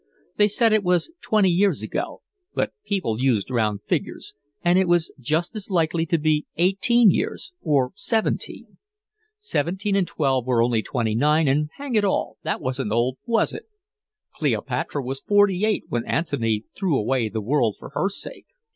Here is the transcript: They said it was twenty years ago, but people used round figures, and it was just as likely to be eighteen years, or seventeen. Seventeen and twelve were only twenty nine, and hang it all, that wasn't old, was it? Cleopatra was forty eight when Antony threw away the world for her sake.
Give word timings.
They 0.37 0.47
said 0.47 0.73
it 0.73 0.83
was 0.83 1.11
twenty 1.21 1.51
years 1.51 1.83
ago, 1.83 2.23
but 2.55 2.73
people 2.83 3.21
used 3.21 3.51
round 3.51 3.81
figures, 3.83 4.33
and 4.63 4.79
it 4.79 4.87
was 4.87 5.11
just 5.19 5.55
as 5.55 5.69
likely 5.69 6.07
to 6.07 6.17
be 6.17 6.47
eighteen 6.55 7.11
years, 7.11 7.53
or 7.61 7.91
seventeen. 7.93 8.79
Seventeen 9.37 9.95
and 9.95 10.07
twelve 10.07 10.47
were 10.47 10.63
only 10.63 10.81
twenty 10.81 11.13
nine, 11.13 11.47
and 11.47 11.69
hang 11.77 11.93
it 11.93 12.03
all, 12.03 12.37
that 12.41 12.59
wasn't 12.61 12.91
old, 12.91 13.19
was 13.27 13.53
it? 13.53 13.67
Cleopatra 14.33 15.03
was 15.03 15.21
forty 15.21 15.65
eight 15.65 15.83
when 15.89 16.03
Antony 16.07 16.63
threw 16.75 16.97
away 16.97 17.29
the 17.29 17.39
world 17.39 17.75
for 17.77 17.89
her 17.89 18.09
sake. 18.09 18.47